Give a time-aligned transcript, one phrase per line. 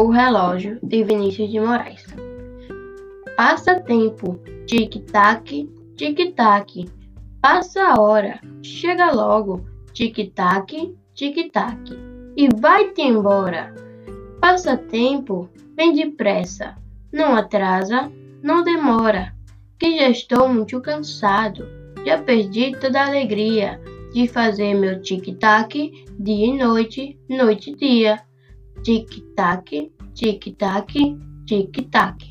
[0.00, 2.06] O relógio de Vinícius de Moraes.
[3.36, 6.88] Passa tempo, tic-tac, tic-tac.
[7.42, 11.98] Passa a hora, chega logo, tic-tac, tic-tac.
[12.36, 13.74] E vai-te embora.
[14.40, 16.76] Passa tempo, vem depressa.
[17.12, 18.08] Não atrasa,
[18.40, 19.34] não demora.
[19.80, 21.66] Que já estou muito cansado.
[22.06, 23.80] Já perdi toda a alegria
[24.12, 28.27] de fazer meu tic-tac dia e noite, noite e dia.
[28.84, 29.68] Tic-tac,
[30.14, 30.92] tic-tac,
[31.46, 32.27] tic-tac.